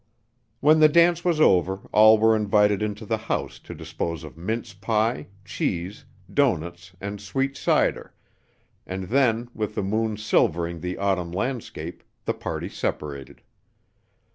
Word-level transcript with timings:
When 0.61 0.79
the 0.79 0.89
dance 0.89 1.23
was 1.23 1.39
over 1.39 1.81
all 1.91 2.17
were 2.17 2.35
invited 2.35 2.81
into 2.81 3.05
the 3.05 3.19
house 3.29 3.59
to 3.59 3.75
dispose 3.75 4.23
of 4.23 4.35
mince 4.35 4.73
pie, 4.73 5.27
cheese, 5.45 6.05
doughnuts 6.33 6.93
and 6.99 7.21
sweet 7.21 7.55
cider, 7.55 8.11
and 8.87 9.03
then, 9.09 9.49
with 9.53 9.75
the 9.75 9.83
moon 9.83 10.17
silvering 10.17 10.79
the 10.79 10.97
autumn 10.97 11.31
landscape, 11.31 12.01
the 12.25 12.33
party 12.33 12.67
separated. 12.67 13.43